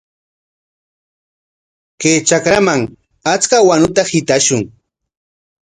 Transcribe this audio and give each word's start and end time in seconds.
Chay 1.99 2.17
trakraman 2.27 2.81
achka 3.33 3.57
wanuta 3.67 4.01
hitashun. 4.11 4.61